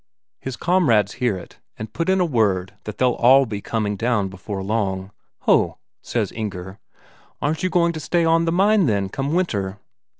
[0.39, 4.29] His comrades hear it, and put in a word that they'll all be coming down
[4.29, 5.11] before long.
[5.41, 6.79] "Ho!" says Inger.
[7.39, 9.77] "Aren't you going to stay on the mine, then, come winter?"